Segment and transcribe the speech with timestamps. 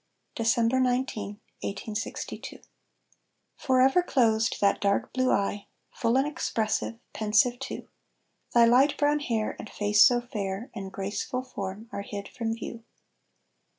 [0.35, 0.57] Dec.
[0.57, 0.81] 19,
[1.61, 2.59] 1862.
[3.55, 7.87] Forever closed that dark blue eye, Full and expressive, pensive too;
[8.51, 12.83] Thy light brown hair, and face so fair, And graceful form are hid from view.